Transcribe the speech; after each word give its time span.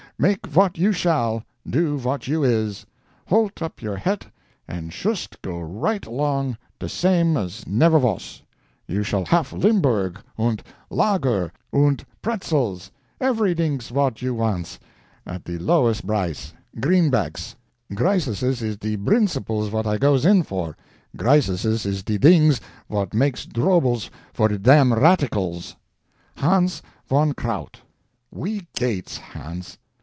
Make 0.19 0.45
vot 0.45 0.77
you 0.77 0.91
shall—do 0.91 1.97
vot 1.97 2.27
you 2.27 2.43
is—holt 2.43 3.59
up 3.59 3.81
your 3.81 3.95
het, 3.95 4.27
and 4.67 4.93
shust 4.93 5.41
go 5.41 5.59
right 5.59 6.05
along 6.05 6.59
de 6.77 6.87
same 6.87 7.35
as 7.35 7.65
never 7.65 7.97
vos. 7.97 8.43
You 8.87 9.01
shall 9.01 9.25
haf 9.25 9.51
limburg, 9.51 10.19
und 10.37 10.61
lager, 10.91 11.51
und 11.73 12.05
pretzels—every 12.21 13.55
dings 13.55 13.89
vot 13.89 14.21
you 14.21 14.37
vants, 14.37 14.77
at 15.25 15.43
de 15.43 15.57
lowest 15.57 16.05
brice—greenbecks. 16.05 17.55
Grisuses 17.95 18.61
is 18.61 18.77
de 18.77 18.97
brinciples 18.97 19.69
vot 19.69 19.87
I 19.87 19.97
goes 19.97 20.23
in 20.23 20.43
for! 20.43 20.77
Grisuses 21.17 21.83
is 21.83 22.03
de 22.03 22.19
dings 22.19 22.61
vot 22.91 23.15
makes 23.15 23.47
droubles 23.47 24.11
for 24.33 24.49
de 24.49 24.59
dam 24.59 24.91
ratticals! 24.91 25.77
Hans 26.37 26.83
Von 27.07 27.33
Kraut. 27.33 27.81
Wee 28.29 28.67
gates, 28.77 29.17
Hans. 29.17 29.79